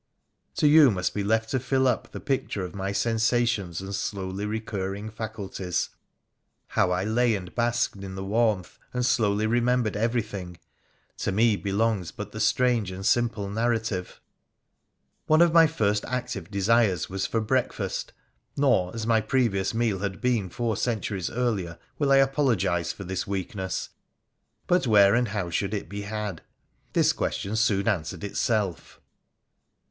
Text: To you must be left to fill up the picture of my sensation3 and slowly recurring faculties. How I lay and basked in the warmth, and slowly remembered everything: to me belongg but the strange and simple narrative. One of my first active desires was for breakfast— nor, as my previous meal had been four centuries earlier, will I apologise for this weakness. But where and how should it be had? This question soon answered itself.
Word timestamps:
To 0.55 0.65
you 0.67 0.89
must 0.89 1.13
be 1.13 1.23
left 1.23 1.51
to 1.51 1.59
fill 1.59 1.87
up 1.87 2.11
the 2.11 2.19
picture 2.19 2.65
of 2.65 2.73
my 2.73 2.91
sensation3 2.91 3.81
and 3.81 3.93
slowly 3.93 4.47
recurring 4.47 5.11
faculties. 5.11 5.89
How 6.69 6.89
I 6.89 7.03
lay 7.03 7.35
and 7.35 7.53
basked 7.53 8.03
in 8.03 8.15
the 8.15 8.23
warmth, 8.23 8.79
and 8.95 9.05
slowly 9.05 9.45
remembered 9.45 9.95
everything: 9.95 10.57
to 11.17 11.31
me 11.31 11.55
belongg 11.55 12.13
but 12.17 12.31
the 12.31 12.39
strange 12.39 12.89
and 12.89 13.05
simple 13.05 13.47
narrative. 13.47 14.19
One 15.27 15.39
of 15.39 15.53
my 15.53 15.67
first 15.67 16.03
active 16.05 16.49
desires 16.49 17.07
was 17.07 17.27
for 17.27 17.39
breakfast— 17.39 18.11
nor, 18.57 18.95
as 18.95 19.05
my 19.05 19.21
previous 19.21 19.71
meal 19.75 19.99
had 19.99 20.19
been 20.19 20.49
four 20.49 20.77
centuries 20.77 21.29
earlier, 21.29 21.77
will 21.99 22.11
I 22.11 22.17
apologise 22.17 22.91
for 22.91 23.03
this 23.03 23.27
weakness. 23.27 23.89
But 24.65 24.87
where 24.87 25.13
and 25.13 25.27
how 25.27 25.51
should 25.51 25.75
it 25.75 25.87
be 25.87 26.01
had? 26.01 26.41
This 26.93 27.13
question 27.13 27.55
soon 27.55 27.87
answered 27.87 28.23
itself. 28.23 28.99